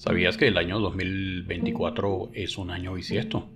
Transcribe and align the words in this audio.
¿Sabías 0.00 0.38
que 0.38 0.48
el 0.48 0.56
año 0.56 0.80
2024 0.80 2.30
es 2.32 2.56
un 2.56 2.70
año 2.70 2.94
bisiesto? 2.94 3.50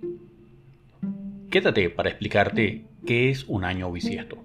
Quédate 1.50 1.88
para 1.88 2.10
explicarte 2.10 2.84
qué 3.06 3.30
es 3.30 3.44
un 3.44 3.64
año 3.64 3.90
bisiesto. 3.90 4.44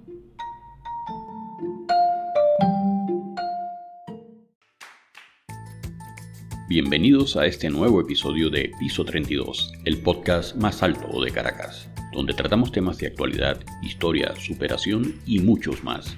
Bienvenidos 6.70 7.36
a 7.36 7.46
este 7.46 7.70
nuevo 7.70 8.00
episodio 8.00 8.50
de 8.50 8.72
Piso 8.80 9.04
32, 9.04 9.74
el 9.84 9.98
podcast 9.98 10.56
más 10.56 10.82
alto 10.82 11.22
de 11.22 11.32
Caracas, 11.32 11.90
donde 12.14 12.34
tratamos 12.34 12.72
temas 12.72 12.98
de 12.98 13.08
actualidad, 13.08 13.60
historia, 13.82 14.34
superación 14.38 15.16
y 15.26 15.40
muchos 15.40 15.84
más 15.84 16.18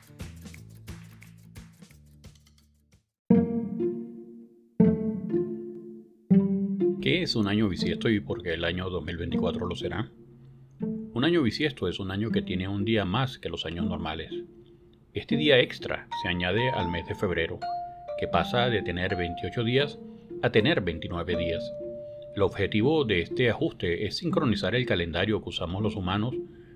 ¿Qué 7.01 7.23
es 7.23 7.35
un 7.35 7.47
año 7.47 7.67
bisiesto 7.67 8.09
y 8.09 8.19
por 8.19 8.43
qué 8.43 8.53
el 8.53 8.63
año 8.63 8.87
2024 8.87 9.65
lo 9.65 9.75
será? 9.75 10.11
Un 10.79 11.23
año 11.23 11.41
bisiesto 11.41 11.87
es 11.87 11.99
un 11.99 12.11
año 12.11 12.29
que 12.29 12.43
tiene 12.43 12.67
un 12.67 12.85
día 12.85 13.05
más 13.05 13.39
que 13.39 13.49
los 13.49 13.65
años 13.65 13.87
normales. 13.87 14.31
Este 15.15 15.35
día 15.35 15.57
extra 15.59 16.07
se 16.21 16.27
añade 16.27 16.69
al 16.69 16.91
mes 16.91 17.07
de 17.07 17.15
febrero, 17.15 17.59
que 18.19 18.27
pasa 18.27 18.69
de 18.69 18.83
tener 18.83 19.15
28 19.15 19.63
días 19.63 19.97
a 20.43 20.51
tener 20.51 20.81
29 20.81 21.37
días. 21.37 21.73
El 22.35 22.43
objetivo 22.43 23.03
de 23.03 23.21
este 23.21 23.49
ajuste 23.49 24.05
es 24.05 24.17
sincronizar 24.17 24.75
el 24.75 24.85
calendario 24.85 25.41
que 25.41 25.49
usamos 25.49 25.81
los 25.81 25.95
humanos 25.95 26.35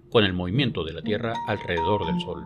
con 0.10 0.24
el 0.24 0.34
movimiento 0.34 0.84
de 0.84 0.94
la 0.94 1.04
Tierra 1.04 1.36
alrededor 1.46 2.04
del 2.08 2.20
Sol. 2.20 2.46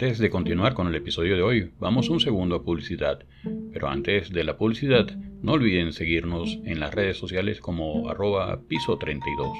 Antes 0.00 0.18
de 0.18 0.30
continuar 0.30 0.74
con 0.74 0.86
el 0.86 0.94
episodio 0.94 1.34
de 1.34 1.42
hoy, 1.42 1.70
vamos 1.80 2.08
un 2.08 2.20
segundo 2.20 2.54
a 2.54 2.62
publicidad. 2.62 3.24
Pero 3.72 3.88
antes 3.88 4.30
de 4.30 4.44
la 4.44 4.56
publicidad, 4.56 5.10
no 5.42 5.54
olviden 5.54 5.92
seguirnos 5.92 6.56
en 6.64 6.78
las 6.78 6.94
redes 6.94 7.16
sociales 7.16 7.60
como 7.60 8.08
arroba 8.08 8.60
piso32. 8.68 9.52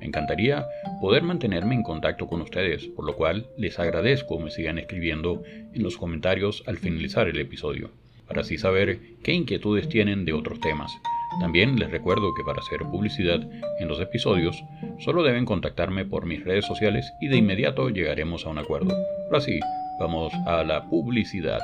Me 0.00 0.06
encantaría 0.06 0.66
poder 1.00 1.22
mantenerme 1.22 1.76
en 1.76 1.84
contacto 1.84 2.26
con 2.26 2.40
ustedes, 2.40 2.88
por 2.88 3.04
lo 3.04 3.14
cual 3.14 3.46
les 3.56 3.78
agradezco 3.78 4.40
me 4.40 4.50
sigan 4.50 4.78
escribiendo 4.78 5.44
en 5.72 5.84
los 5.84 5.96
comentarios 5.96 6.64
al 6.66 6.78
finalizar 6.78 7.28
el 7.28 7.38
episodio, 7.38 7.92
para 8.26 8.40
así 8.40 8.58
saber 8.58 8.98
qué 9.22 9.34
inquietudes 9.34 9.88
tienen 9.88 10.24
de 10.24 10.32
otros 10.32 10.58
temas. 10.58 10.90
También 11.40 11.78
les 11.78 11.90
recuerdo 11.90 12.34
que 12.34 12.44
para 12.44 12.60
hacer 12.60 12.80
publicidad 12.90 13.40
en 13.78 13.88
los 13.88 14.00
episodios 14.00 14.64
solo 14.98 15.22
deben 15.22 15.44
contactarme 15.44 16.04
por 16.04 16.26
mis 16.26 16.44
redes 16.44 16.64
sociales 16.64 17.12
y 17.20 17.28
de 17.28 17.36
inmediato 17.36 17.90
llegaremos 17.90 18.46
a 18.46 18.50
un 18.50 18.58
acuerdo. 18.58 18.94
Ahora 19.26 19.40
sí, 19.40 19.60
vamos 20.00 20.32
a 20.46 20.64
la 20.64 20.88
publicidad. 20.88 21.60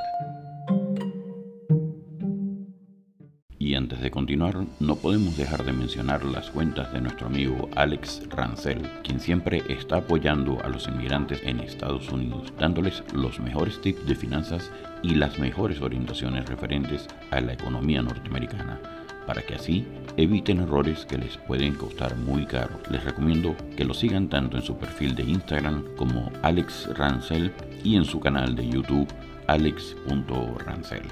Y 3.57 3.75
antes 3.75 4.01
de 4.01 4.11
continuar, 4.11 4.57
no 4.81 4.97
podemos 4.97 5.37
dejar 5.37 5.63
de 5.63 5.71
mencionar 5.71 6.25
las 6.25 6.49
cuentas 6.49 6.91
de 6.91 6.99
nuestro 6.99 7.27
amigo 7.27 7.69
Alex 7.75 8.27
Rancel, 8.29 8.81
quien 9.03 9.21
siempre 9.21 9.63
está 9.69 9.97
apoyando 9.97 10.61
a 10.63 10.67
los 10.67 10.87
inmigrantes 10.89 11.41
en 11.43 11.61
Estados 11.61 12.11
Unidos, 12.11 12.53
dándoles 12.59 13.03
los 13.13 13.39
mejores 13.39 13.79
tips 13.79 14.05
de 14.05 14.15
finanzas 14.15 14.69
y 15.01 15.15
las 15.15 15.39
mejores 15.39 15.79
orientaciones 15.79 16.45
referentes 16.45 17.07
a 17.31 17.39
la 17.39 17.53
economía 17.53 18.01
norteamericana 18.01 18.81
para 19.25 19.41
que 19.41 19.55
así 19.55 19.85
eviten 20.17 20.59
errores 20.59 21.05
que 21.05 21.17
les 21.17 21.37
pueden 21.37 21.75
costar 21.75 22.15
muy 22.15 22.45
caro. 22.45 22.79
Les 22.89 23.03
recomiendo 23.03 23.55
que 23.75 23.85
lo 23.85 23.93
sigan 23.93 24.29
tanto 24.29 24.57
en 24.57 24.63
su 24.63 24.77
perfil 24.77 25.15
de 25.15 25.23
Instagram 25.23 25.83
como 25.95 26.31
Alex 26.41 26.89
Rancel 26.97 27.51
y 27.83 27.95
en 27.95 28.05
su 28.05 28.19
canal 28.19 28.55
de 28.55 28.67
YouTube 28.67 29.07
alex.rancel. 29.47 31.03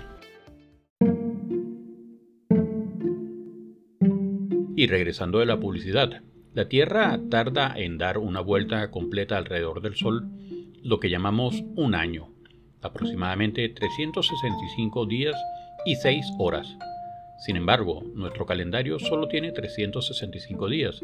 Y 4.76 4.88
regresando 4.88 5.40
de 5.40 5.46
la 5.46 5.60
publicidad, 5.60 6.22
la 6.54 6.68
Tierra 6.68 7.20
tarda 7.30 7.74
en 7.76 7.98
dar 7.98 8.18
una 8.18 8.42
vuelta 8.42 8.90
completa 8.90 9.38
alrededor 9.38 9.82
del 9.82 9.96
Sol, 9.96 10.28
lo 10.82 11.00
que 11.00 11.10
llamamos 11.10 11.64
un 11.76 11.94
año, 11.94 12.30
aproximadamente 12.82 13.70
365 13.70 15.06
días 15.06 15.36
y 15.86 15.96
6 15.96 16.26
horas 16.40 16.78
sin 17.42 17.56
embargo, 17.56 18.04
nuestro 18.14 18.46
calendario 18.46 19.00
solo 19.00 19.28
tiene 19.28 19.52
365 19.52 20.70
días, 20.70 21.02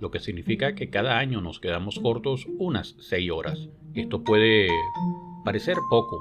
lo 0.00 0.10
que 0.10 0.18
significa 0.18 0.74
que 0.74 0.90
cada 0.90 1.18
año 1.18 1.40
nos 1.40 1.60
quedamos 1.60 2.00
cortos 2.00 2.48
unas 2.58 2.96
6 2.98 3.30
horas. 3.30 3.68
Esto 3.94 4.24
puede 4.24 4.68
parecer 5.44 5.76
poco, 5.88 6.20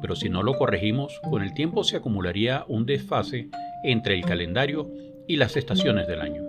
pero 0.00 0.16
si 0.16 0.30
no 0.30 0.42
lo 0.42 0.54
corregimos, 0.54 1.20
con 1.28 1.42
el 1.42 1.52
tiempo 1.52 1.84
se 1.84 1.98
acumularía 1.98 2.64
un 2.68 2.86
desfase 2.86 3.50
entre 3.84 4.14
el 4.14 4.24
calendario 4.24 4.90
y 5.28 5.36
las 5.36 5.58
estaciones 5.58 6.08
del 6.08 6.22
año. 6.22 6.44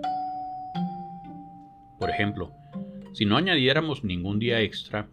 Por 2.00 2.08
ejemplo, 2.08 2.50
si 3.12 3.26
no 3.26 3.36
añadiéramos 3.36 4.04
ningún 4.04 4.38
día 4.38 4.62
extra, 4.62 5.08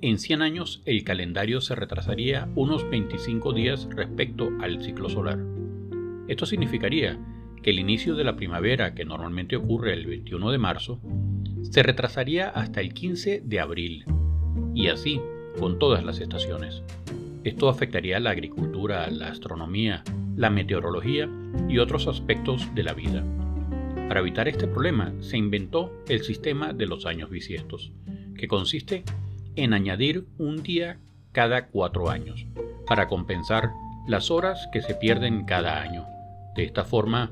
en 0.00 0.20
100 0.20 0.42
años 0.42 0.80
el 0.84 1.02
calendario 1.02 1.60
se 1.60 1.74
retrasaría 1.74 2.48
unos 2.54 2.88
25 2.88 3.52
días 3.52 3.88
respecto 3.90 4.48
al 4.60 4.80
ciclo 4.80 5.08
solar. 5.08 5.55
Esto 6.28 6.46
significaría 6.46 7.18
que 7.62 7.70
el 7.70 7.78
inicio 7.78 8.14
de 8.14 8.24
la 8.24 8.36
primavera, 8.36 8.94
que 8.94 9.04
normalmente 9.04 9.56
ocurre 9.56 9.92
el 9.92 10.06
21 10.06 10.50
de 10.50 10.58
marzo, 10.58 11.00
se 11.62 11.82
retrasaría 11.82 12.48
hasta 12.48 12.80
el 12.80 12.94
15 12.94 13.42
de 13.44 13.60
abril, 13.60 14.04
y 14.74 14.88
así 14.88 15.20
con 15.58 15.78
todas 15.78 16.04
las 16.04 16.20
estaciones. 16.20 16.82
Esto 17.44 17.68
afectaría 17.68 18.20
la 18.20 18.30
agricultura, 18.30 19.10
la 19.10 19.28
astronomía, 19.28 20.02
la 20.36 20.50
meteorología 20.50 21.28
y 21.68 21.78
otros 21.78 22.06
aspectos 22.08 22.74
de 22.74 22.82
la 22.82 22.92
vida. 22.92 23.24
Para 24.08 24.20
evitar 24.20 24.48
este 24.48 24.66
problema 24.66 25.12
se 25.20 25.36
inventó 25.36 25.92
el 26.08 26.22
sistema 26.22 26.72
de 26.72 26.86
los 26.86 27.06
años 27.06 27.30
bisiestos, 27.30 27.92
que 28.36 28.48
consiste 28.48 29.04
en 29.56 29.72
añadir 29.72 30.26
un 30.38 30.62
día 30.62 30.98
cada 31.32 31.68
cuatro 31.68 32.10
años, 32.10 32.46
para 32.86 33.08
compensar 33.08 33.70
las 34.06 34.30
horas 34.30 34.68
que 34.72 34.82
se 34.82 34.94
pierden 34.94 35.44
cada 35.44 35.80
año. 35.80 36.15
De 36.56 36.64
esta 36.64 36.84
forma, 36.84 37.30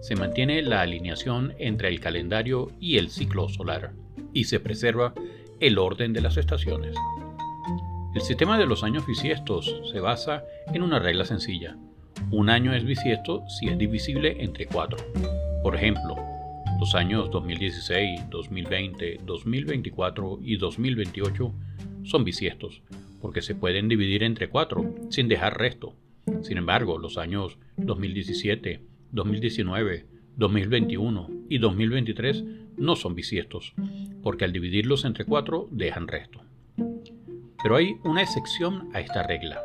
se 0.00 0.16
mantiene 0.16 0.60
la 0.62 0.82
alineación 0.82 1.54
entre 1.58 1.88
el 1.88 2.00
calendario 2.00 2.72
y 2.80 2.98
el 2.98 3.10
ciclo 3.10 3.48
solar, 3.48 3.92
y 4.32 4.44
se 4.44 4.60
preserva 4.60 5.14
el 5.60 5.78
orden 5.78 6.12
de 6.12 6.20
las 6.20 6.36
estaciones. 6.36 6.94
El 8.14 8.22
sistema 8.22 8.58
de 8.58 8.66
los 8.66 8.82
años 8.82 9.06
bisiestos 9.06 9.82
se 9.92 10.00
basa 10.00 10.44
en 10.72 10.82
una 10.82 10.98
regla 10.98 11.24
sencilla. 11.24 11.76
Un 12.30 12.50
año 12.50 12.74
es 12.74 12.84
bisiesto 12.84 13.42
si 13.48 13.68
es 13.68 13.78
divisible 13.78 14.36
entre 14.40 14.66
cuatro. 14.66 14.98
Por 15.62 15.76
ejemplo, 15.76 16.16
los 16.80 16.94
años 16.94 17.30
2016, 17.30 18.30
2020, 18.30 19.20
2024 19.24 20.38
y 20.42 20.56
2028 20.56 21.52
son 22.04 22.24
bisiestos, 22.24 22.82
porque 23.20 23.42
se 23.42 23.54
pueden 23.54 23.88
dividir 23.88 24.22
entre 24.22 24.48
cuatro 24.48 24.94
sin 25.10 25.28
dejar 25.28 25.58
resto. 25.58 25.94
Sin 26.42 26.58
embargo, 26.58 26.98
los 26.98 27.18
años 27.18 27.58
2017, 27.76 28.80
2019, 29.12 30.06
2021 30.36 31.30
y 31.48 31.58
2023 31.58 32.44
no 32.76 32.96
son 32.96 33.14
bisiestos, 33.14 33.72
porque 34.22 34.44
al 34.44 34.52
dividirlos 34.52 35.04
entre 35.04 35.24
cuatro 35.24 35.68
dejan 35.70 36.08
resto. 36.08 36.40
Pero 37.62 37.76
hay 37.76 37.96
una 38.04 38.22
excepción 38.22 38.90
a 38.92 39.00
esta 39.00 39.22
regla. 39.22 39.60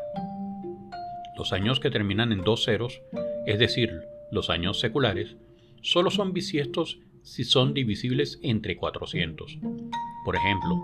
Los 1.37 1.53
años 1.53 1.79
que 1.79 1.91
terminan 1.91 2.31
en 2.31 2.41
dos 2.41 2.65
ceros, 2.65 3.01
es 3.45 3.59
decir, 3.59 3.91
los 4.31 4.49
años 4.49 4.79
seculares, 4.79 5.35
solo 5.81 6.09
son 6.09 6.33
bisiestos 6.33 6.99
si 7.23 7.43
son 7.43 7.73
divisibles 7.73 8.39
entre 8.41 8.77
400. 8.77 9.59
Por 10.25 10.35
ejemplo, 10.35 10.79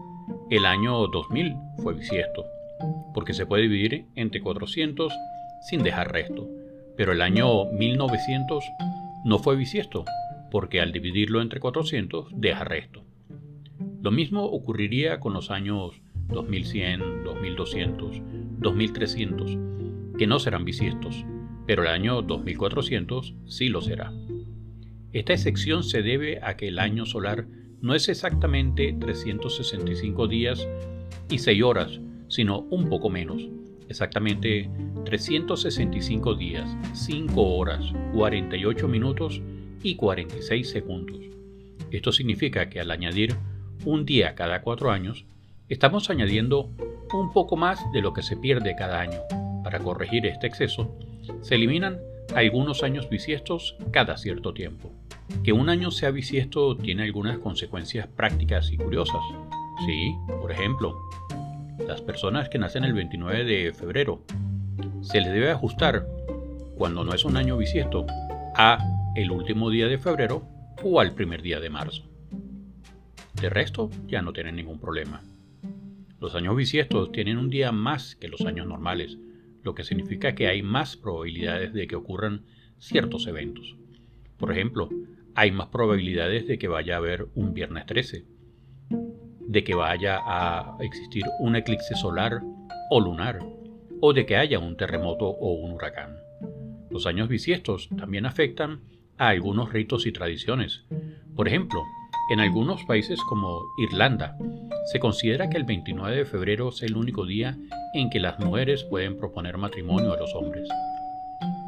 el 0.49 0.65
año 0.65 1.07
2000 1.07 1.55
fue 1.81 1.93
bisiesto, 1.93 2.45
porque 3.13 3.33
se 3.33 3.45
puede 3.45 3.63
dividir 3.63 4.05
entre 4.15 4.41
400 4.41 5.13
sin 5.61 5.83
dejar 5.83 6.11
resto. 6.11 6.47
Pero 6.95 7.11
el 7.11 7.21
año 7.21 7.65
1900 7.65 8.63
no 9.25 9.39
fue 9.39 9.55
bisiesto, 9.55 10.05
porque 10.51 10.81
al 10.81 10.91
dividirlo 10.91 11.41
entre 11.41 11.59
400 11.59 12.29
deja 12.33 12.63
resto. 12.63 13.03
Lo 14.01 14.11
mismo 14.11 14.45
ocurriría 14.45 15.19
con 15.19 15.33
los 15.33 15.51
años 15.51 16.01
2100, 16.29 17.23
2200, 17.23 18.21
2300, 18.59 19.57
que 20.17 20.27
no 20.27 20.39
serán 20.39 20.65
bisiestos, 20.65 21.25
pero 21.65 21.83
el 21.83 21.89
año 21.89 22.21
2400 22.21 23.35
sí 23.45 23.69
lo 23.69 23.81
será. 23.81 24.11
Esta 25.13 25.33
excepción 25.33 25.83
se 25.83 26.01
debe 26.01 26.39
a 26.43 26.57
que 26.57 26.67
el 26.67 26.79
año 26.79 27.05
solar 27.05 27.47
no 27.81 27.95
es 27.95 28.09
exactamente 28.09 28.95
365 28.99 30.27
días 30.27 30.67
y 31.29 31.39
6 31.39 31.63
horas, 31.63 31.99
sino 32.27 32.61
un 32.69 32.89
poco 32.89 33.09
menos, 33.09 33.47
exactamente 33.89 34.69
365 35.05 36.35
días, 36.35 36.69
5 36.93 37.41
horas, 37.41 37.85
48 38.13 38.87
minutos 38.87 39.41
y 39.83 39.95
46 39.95 40.69
segundos. 40.69 41.19
Esto 41.91 42.11
significa 42.11 42.69
que 42.69 42.79
al 42.79 42.91
añadir 42.91 43.35
un 43.85 44.05
día 44.05 44.35
cada 44.35 44.61
4 44.61 44.91
años, 44.91 45.25
estamos 45.69 46.09
añadiendo 46.09 46.69
un 47.13 47.31
poco 47.31 47.55
más 47.55 47.79
de 47.93 48.01
lo 48.01 48.13
que 48.13 48.23
se 48.23 48.35
pierde 48.35 48.75
cada 48.75 48.99
año. 48.99 49.19
Para 49.63 49.79
corregir 49.79 50.25
este 50.25 50.47
exceso, 50.47 50.95
se 51.41 51.55
eliminan 51.55 51.99
algunos 52.35 52.83
años 52.83 53.09
bisiestos 53.09 53.75
cada 53.91 54.17
cierto 54.17 54.53
tiempo. 54.53 54.91
Que 55.43 55.53
un 55.53 55.69
año 55.69 55.91
sea 55.91 56.11
bisiesto 56.11 56.77
tiene 56.77 57.03
algunas 57.03 57.39
consecuencias 57.39 58.07
prácticas 58.07 58.71
y 58.71 58.77
curiosas. 58.77 59.21
Sí, 59.85 60.15
por 60.41 60.51
ejemplo, 60.51 60.95
las 61.85 62.01
personas 62.01 62.49
que 62.49 62.57
nacen 62.57 62.83
el 62.83 62.93
29 62.93 63.43
de 63.43 63.73
febrero 63.73 64.23
se 65.01 65.21
les 65.21 65.31
debe 65.31 65.51
ajustar, 65.51 66.07
cuando 66.75 67.03
no 67.03 67.13
es 67.13 67.25
un 67.25 67.37
año 67.37 67.57
bisiesto, 67.57 68.05
a 68.55 68.79
el 69.15 69.31
último 69.31 69.69
día 69.69 69.87
de 69.87 69.97
febrero 69.97 70.47
o 70.83 70.99
al 70.99 71.13
primer 71.13 71.41
día 71.41 71.59
de 71.59 71.69
marzo. 71.69 72.03
De 73.39 73.49
resto, 73.49 73.89
ya 74.07 74.21
no 74.21 74.33
tienen 74.33 74.55
ningún 74.55 74.79
problema. 74.79 75.21
Los 76.19 76.33
años 76.33 76.55
bisiestos 76.55 77.11
tienen 77.11 77.37
un 77.37 77.49
día 77.49 77.71
más 77.71 78.15
que 78.15 78.27
los 78.27 78.41
años 78.41 78.67
normales, 78.67 79.17
lo 79.63 79.75
que 79.75 79.83
significa 79.83 80.33
que 80.33 80.47
hay 80.47 80.63
más 80.63 80.97
probabilidades 80.97 81.73
de 81.73 81.87
que 81.87 81.95
ocurran 81.95 82.45
ciertos 82.79 83.27
eventos. 83.27 83.75
Por 84.37 84.51
ejemplo, 84.51 84.89
hay 85.35 85.51
más 85.51 85.67
probabilidades 85.67 86.47
de 86.47 86.57
que 86.57 86.67
vaya 86.67 86.95
a 86.95 86.97
haber 86.97 87.27
un 87.35 87.53
viernes 87.53 87.85
13, 87.85 88.25
de 89.47 89.63
que 89.63 89.75
vaya 89.75 90.19
a 90.25 90.77
existir 90.81 91.23
un 91.39 91.55
eclipse 91.55 91.95
solar 91.95 92.41
o 92.89 92.99
lunar, 92.99 93.39
o 94.01 94.13
de 94.13 94.25
que 94.25 94.37
haya 94.37 94.59
un 94.59 94.77
terremoto 94.77 95.27
o 95.27 95.53
un 95.53 95.71
huracán. 95.71 96.17
Los 96.89 97.05
años 97.05 97.29
bisiestos 97.29 97.89
también 97.97 98.25
afectan 98.25 98.81
a 99.17 99.29
algunos 99.29 99.73
ritos 99.73 100.05
y 100.05 100.11
tradiciones. 100.11 100.85
Por 101.35 101.47
ejemplo, 101.47 101.81
en 102.29 102.39
algunos 102.39 102.83
países 102.83 103.19
como 103.21 103.61
Irlanda, 103.77 104.37
se 104.91 104.99
considera 104.99 105.49
que 105.49 105.57
el 105.57 105.63
29 105.63 106.15
de 106.15 106.25
febrero 106.25 106.69
es 106.69 106.81
el 106.83 106.95
único 106.95 107.25
día 107.25 107.57
en 107.93 108.09
que 108.09 108.19
las 108.19 108.39
mujeres 108.39 108.83
pueden 108.83 109.17
proponer 109.17 109.57
matrimonio 109.57 110.13
a 110.13 110.17
los 110.17 110.33
hombres. 110.35 110.67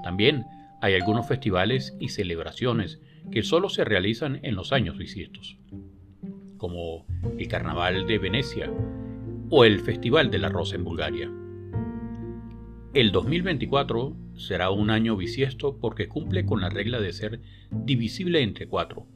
También 0.04 0.46
hay 0.82 0.96
algunos 0.96 1.28
festivales 1.28 1.96
y 2.00 2.10
celebraciones 2.10 3.02
que 3.32 3.44
solo 3.44 3.70
se 3.70 3.84
realizan 3.84 4.40
en 4.44 4.56
los 4.56 4.72
años 4.72 4.98
bisiestos, 4.98 5.58
como 6.60 7.08
el 7.40 7.48
Carnaval 7.48 8.06
de 8.06 8.20
Venecia 8.20 8.72
o 9.50 9.66
el 9.66 9.80
Festival 9.80 10.30
de 10.30 10.38
la 10.38 10.50
Rosa 10.50 10.76
en 10.76 10.84
Bulgaria. 10.84 11.32
El 12.94 13.12
2024 13.12 14.16
será 14.36 14.70
un 14.70 14.92
año 14.92 15.18
bisiesto 15.18 15.78
porque 15.80 16.08
cumple 16.08 16.46
con 16.46 16.62
la 16.62 16.70
regla 16.70 17.00
de 17.00 17.14
ser 17.14 17.42
divisible 17.72 18.44
entre 18.44 18.68
4, 18.68 19.08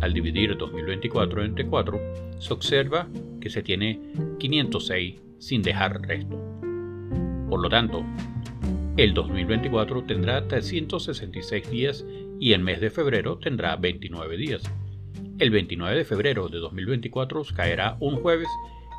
al 0.00 0.14
dividir 0.14 0.56
2024 0.56 1.44
entre 1.44 1.66
4, 1.66 2.00
se 2.38 2.54
observa 2.54 3.06
que 3.38 3.50
se 3.50 3.62
tiene 3.62 4.00
506 4.38 5.20
sin 5.38 5.60
dejar 5.60 6.00
resto. 6.00 6.38
Por 7.50 7.60
lo 7.60 7.68
tanto, 7.68 8.02
el 8.96 9.12
2024 9.12 10.04
tendrá 10.04 10.48
366 10.48 11.70
días 11.70 12.06
y 12.40 12.54
el 12.54 12.62
mes 12.62 12.80
de 12.80 12.88
febrero 12.88 13.36
tendrá 13.36 13.76
29 13.76 14.38
días. 14.38 14.62
El 15.38 15.50
29 15.50 15.96
de 15.96 16.04
febrero 16.04 16.48
de 16.48 16.58
2024 16.58 17.42
caerá 17.54 17.96
un 18.00 18.16
jueves 18.16 18.48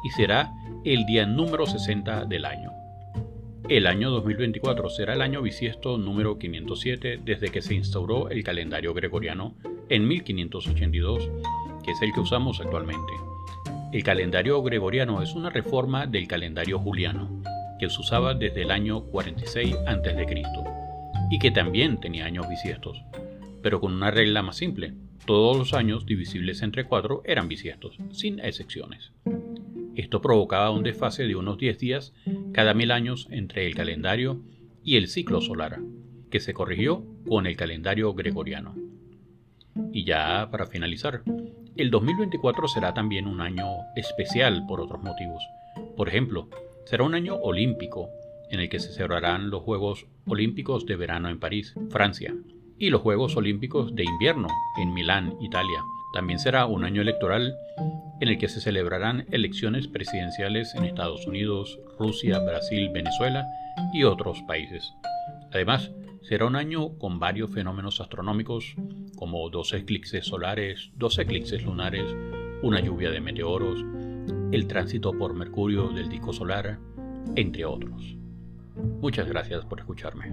y 0.04 0.10
será 0.10 0.52
el 0.84 1.06
día 1.06 1.26
número 1.26 1.66
60 1.66 2.26
del 2.26 2.46
año. 2.46 2.72
El 3.70 3.88
año 3.88 4.10
2024 4.10 4.90
será 4.90 5.14
el 5.14 5.22
año 5.22 5.42
bisiesto 5.42 5.98
número 5.98 6.38
507 6.38 7.22
desde 7.24 7.50
que 7.50 7.62
se 7.62 7.76
instauró 7.76 8.30
el 8.30 8.44
calendario 8.44 8.94
gregoriano 8.94 9.56
en 9.88 10.08
1582, 10.08 11.30
que 11.84 11.92
es 11.92 12.02
el 12.02 12.12
que 12.12 12.20
usamos 12.20 12.60
actualmente. 12.60 13.14
El 13.94 14.04
calendario 14.04 14.62
gregoriano 14.64 15.22
es 15.22 15.36
una 15.36 15.50
reforma 15.50 16.08
del 16.08 16.28
calendario 16.28 16.80
juliano, 16.80 17.42
que 17.80 17.90
se 17.90 18.00
usaba 18.00 18.34
desde 18.34 18.64
el 18.64 18.72
año 18.72 19.04
46 19.04 19.76
a.C., 19.86 20.44
y 21.30 21.40
que 21.40 21.52
también 21.52 22.00
tenía 22.00 22.26
años 22.26 22.50
bisiestos, 22.50 23.02
pero 23.62 23.80
con 23.80 23.94
una 23.94 24.12
regla 24.12 24.42
más 24.42 24.58
simple. 24.58 24.94
Todos 25.26 25.56
los 25.56 25.74
años 25.74 26.06
divisibles 26.06 26.62
entre 26.64 26.86
4 26.86 27.22
eran 27.26 27.48
bisiestos, 27.48 27.98
sin 28.12 28.40
excepciones. 28.40 29.12
Esto 29.96 30.20
provocaba 30.22 30.72
un 30.72 30.84
desfase 30.84 31.28
de 31.28 31.36
unos 31.36 31.58
10 31.58 31.78
días 31.78 32.14
cada 32.54 32.74
mil 32.74 32.92
años 32.92 33.28
entre 33.30 33.68
el 33.68 33.76
calendario 33.76 34.42
y 34.84 34.96
el 34.96 35.08
ciclo 35.08 35.42
solar, 35.42 35.80
que 36.32 36.40
se 36.40 36.54
corrigió 36.54 37.06
con 37.28 37.46
el 37.46 37.56
calendario 37.56 38.14
gregoriano. 38.14 38.76
Y 39.94 40.06
ya 40.06 40.50
para 40.50 40.66
finalizar, 40.66 41.22
el 41.76 41.92
2024 41.92 42.68
será 42.68 42.94
también 42.94 43.28
un 43.28 43.42
año 43.42 43.68
especial 43.96 44.66
por 44.68 44.82
otros 44.82 45.04
motivos. 45.04 45.44
Por 45.96 46.10
ejemplo, 46.10 46.50
será 46.86 47.04
un 47.04 47.14
año 47.14 47.36
olímpico 47.36 48.10
en 48.50 48.60
el 48.60 48.70
que 48.70 48.80
se 48.80 48.92
celebrarán 48.92 49.50
los 49.50 49.62
Juegos 49.62 50.08
Olímpicos 50.26 50.86
de 50.86 50.96
Verano 50.96 51.30
en 51.30 51.40
París, 51.40 51.76
Francia, 51.90 52.34
y 52.82 52.90
los 52.90 53.02
Juegos 53.02 53.38
Olímpicos 53.38 53.94
de 53.96 54.04
Invierno 54.04 54.48
en 54.76 54.92
Milán, 54.92 55.36
Italia. 55.40 55.84
También 56.14 56.40
será 56.40 56.66
un 56.66 56.84
año 56.84 57.04
electoral 57.04 57.54
en 58.20 58.28
el 58.28 58.40
que 58.40 58.50
se 58.50 58.60
celebrarán 58.60 59.28
elecciones 59.30 59.88
presidenciales 59.88 60.74
en 60.74 60.86
Estados 60.86 61.28
Unidos, 61.28 61.80
Rusia, 62.00 62.40
Brasil, 62.40 62.90
Venezuela 62.92 63.46
y 63.94 64.04
otros 64.04 64.42
países. 64.48 64.96
Además, 65.54 65.92
será 66.24 66.48
un 66.48 66.56
año 66.56 66.98
con 66.98 67.20
varios 67.20 67.52
fenómenos 67.52 68.02
astronómicos 68.02 68.76
como 69.16 69.48
dos 69.52 69.74
eclipses 69.74 70.26
solares, 70.26 70.90
dos 70.96 71.20
eclipses 71.20 71.64
lunares, 71.64 72.06
una 72.64 72.80
lluvia 72.80 73.12
de 73.12 73.22
meteoros, 73.22 73.86
el 74.52 74.66
tránsito 74.66 75.16
por 75.16 75.36
Mercurio 75.36 75.90
del 75.90 76.10
disco 76.10 76.34
solar, 76.34 76.80
entre 77.36 77.64
otros. 77.64 78.18
Muchas 79.02 79.28
gracias 79.28 79.66
por 79.66 79.80
escucharme. 79.80 80.32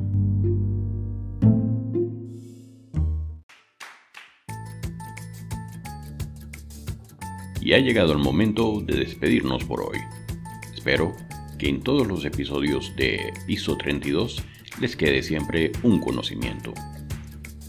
Y 7.69 7.75
ha 7.75 7.81
llegado 7.81 8.13
el 8.13 8.19
momento 8.19 8.81
de 8.83 8.97
despedirnos 8.97 9.63
por 9.63 9.83
hoy. 9.83 9.99
Espero 10.75 11.15
que 11.59 11.69
en 11.69 11.83
todos 11.83 12.07
los 12.07 12.25
episodios 12.25 12.97
de 12.97 13.31
Piso 13.47 13.77
32 13.77 14.43
les 14.81 14.97
quede 14.97 15.23
siempre 15.23 15.73
un 15.83 16.01
conocimiento. 16.01 16.73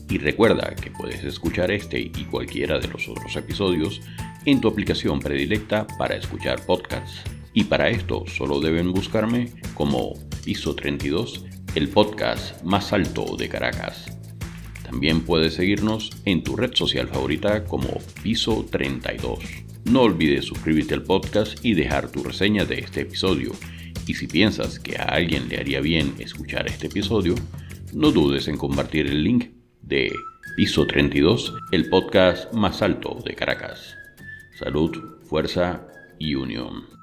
Y 0.10 0.18
recuerda 0.18 0.74
que 0.74 0.89
puedes 0.89 1.25
escuchar 1.25 1.70
este 1.72 2.00
y 2.00 2.24
cualquiera 2.32 2.79
de 2.79 2.88
los 2.88 3.10
otros 3.10 3.36
episodios 3.36 4.00
en 4.46 4.62
tu 4.62 4.70
aplicación 4.70 5.20
predilecta 5.20 5.86
para 5.98 6.15
escuchar 6.15 6.65
podcasts. 6.65 7.20
Y 7.53 7.65
para 7.65 7.89
esto 7.89 8.24
solo 8.25 8.62
deben 8.62 8.94
buscarme 8.94 9.51
como 9.74 10.13
Piso 10.46 10.75
32, 10.75 11.44
el 11.75 11.89
podcast 11.89 12.63
más 12.63 12.94
alto 12.94 13.36
de 13.36 13.50
Caracas. 13.50 14.06
También 14.82 15.25
puedes 15.25 15.56
seguirnos 15.56 16.12
en 16.24 16.41
tu 16.41 16.56
red 16.56 16.74
social 16.74 17.10
favorita 17.10 17.65
como 17.65 17.89
Piso 18.24 18.65
32. 18.72 19.69
No 19.86 20.01
olvides 20.01 20.45
suscribirte 20.45 20.93
al 20.93 21.03
podcast 21.03 21.63
y 21.63 21.74
dejar 21.74 22.12
tu 22.12 22.24
reseña 22.24 22.65
de 22.65 22.79
este 22.79 23.01
episodio 23.01 23.51
y 24.09 24.15
si 24.15 24.25
piensas 24.25 24.79
que 24.79 24.98
a 24.98 25.03
alguien 25.03 25.50
le 25.50 25.57
haría 25.57 25.81
bien 25.81 26.15
escuchar 26.17 26.67
este 26.67 26.88
episodio, 26.88 27.36
no 27.93 28.12
dudes 28.12 28.48
en 28.48 28.57
compartir 28.57 29.05
el 29.05 29.24
link 29.24 29.51
de 29.83 30.12
Piso 30.55 30.88
32, 30.88 31.53
el 31.71 31.89
podcast 31.89 32.51
más 32.53 32.81
alto 32.81 33.19
de 33.24 33.36
Caracas. 33.36 33.95
Salud, 34.57 34.91
fuerza 35.27 35.88
y 36.17 36.33
unión. 36.33 36.99